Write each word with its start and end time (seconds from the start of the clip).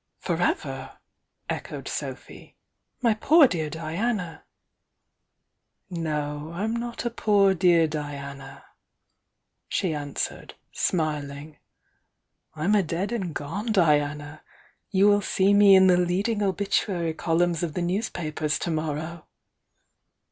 "For 0.17 0.41
ever!" 0.41 0.97
echoed 1.47 1.87
Sophy. 1.87 2.55
"My 3.03 3.13
poor 3.13 3.47
dear 3.47 3.69
Diana" 3.69 4.45
"No, 5.91 6.49
I'm 6.55 6.73
not 6.75 7.05
a 7.05 7.11
poor 7.11 7.53
dear 7.53 7.85
Diana," 7.85 8.63
she 9.69 9.93
answered, 9.93 10.55
smiling,— 10.71 11.57
"I'm 12.55 12.73
a 12.73 12.81
dead 12.81 13.11
and 13.11 13.31
gone 13.35 13.71
Diana! 13.71 14.41
You 14.89 15.07
will 15.07 15.21
see 15.21 15.53
me 15.53 15.75
m 15.75 15.85
the 15.85 15.97
leading 15.97 16.41
obituary 16.41 17.13
columns 17.13 17.61
of 17.61 17.75
the 17.75 17.81
news 17.83 18.09
papers 18.09 18.57
to 18.57 18.71
morrow!" 18.71 19.27